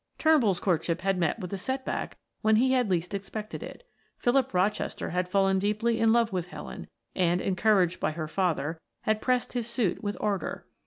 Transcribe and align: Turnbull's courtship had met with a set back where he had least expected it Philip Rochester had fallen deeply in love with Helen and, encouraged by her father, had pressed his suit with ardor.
Turnbull's 0.17 0.59
courtship 0.59 1.01
had 1.01 1.19
met 1.19 1.37
with 1.39 1.53
a 1.53 1.59
set 1.59 1.85
back 1.85 2.17
where 2.41 2.55
he 2.55 2.71
had 2.71 2.89
least 2.89 3.13
expected 3.13 3.61
it 3.61 3.83
Philip 4.17 4.51
Rochester 4.51 5.11
had 5.11 5.29
fallen 5.29 5.59
deeply 5.59 5.99
in 5.99 6.11
love 6.11 6.33
with 6.33 6.47
Helen 6.47 6.87
and, 7.15 7.39
encouraged 7.39 7.99
by 7.99 8.09
her 8.13 8.27
father, 8.27 8.81
had 9.01 9.21
pressed 9.21 9.53
his 9.53 9.67
suit 9.67 10.03
with 10.03 10.17
ardor. 10.19 10.65